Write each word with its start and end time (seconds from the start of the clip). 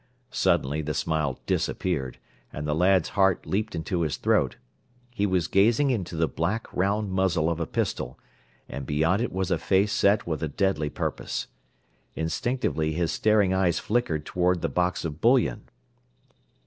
Suddenly 0.31 0.81
the 0.81 0.95
smile 0.95 1.37
disappeared, 1.45 2.17
and 2.51 2.67
the 2.67 2.73
lad's 2.73 3.09
heart 3.09 3.45
leaped 3.45 3.75
into 3.75 4.01
his 4.01 4.17
throat. 4.17 4.55
He 5.11 5.27
was 5.27 5.47
gazing 5.47 5.91
into 5.91 6.15
the 6.15 6.27
black, 6.27 6.65
round 6.73 7.11
muzzle 7.11 7.51
of 7.51 7.59
a 7.59 7.67
pistol, 7.67 8.17
and 8.67 8.87
beyond 8.87 9.21
it 9.21 9.31
was 9.31 9.51
a 9.51 9.59
face 9.59 9.91
set 9.93 10.25
with 10.25 10.41
a 10.41 10.47
deadly 10.47 10.89
purpose. 10.89 11.45
Instinctively 12.15 12.93
his 12.93 13.11
staring 13.11 13.53
eyes 13.53 13.77
flickered 13.77 14.25
towards 14.25 14.61
the 14.61 14.69
box 14.69 15.05
of 15.05 15.21
bullion. 15.21 15.69